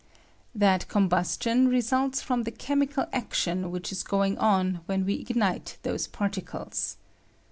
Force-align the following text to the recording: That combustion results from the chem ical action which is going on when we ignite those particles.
That 0.55 0.87
combustion 0.87 1.67
results 1.67 2.23
from 2.23 2.41
the 2.41 2.49
chem 2.49 2.81
ical 2.81 3.07
action 3.13 3.69
which 3.69 3.91
is 3.91 4.01
going 4.01 4.35
on 4.39 4.79
when 4.87 5.05
we 5.05 5.13
ignite 5.19 5.77
those 5.83 6.07
particles. 6.07 6.97